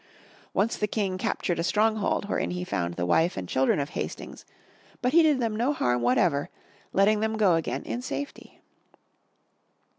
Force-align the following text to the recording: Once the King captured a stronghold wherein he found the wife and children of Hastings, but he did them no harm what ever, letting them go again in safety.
Once 0.51 0.77
the 0.77 0.87
King 0.87 1.19
captured 1.19 1.59
a 1.59 1.63
stronghold 1.63 2.25
wherein 2.27 2.49
he 2.49 2.63
found 2.63 2.95
the 2.95 3.05
wife 3.05 3.37
and 3.37 3.47
children 3.47 3.79
of 3.79 3.89
Hastings, 3.89 4.45
but 4.99 5.13
he 5.13 5.21
did 5.21 5.39
them 5.39 5.55
no 5.55 5.73
harm 5.73 6.01
what 6.01 6.17
ever, 6.17 6.49
letting 6.91 7.19
them 7.19 7.37
go 7.37 7.53
again 7.53 7.83
in 7.83 8.01
safety. 8.01 8.61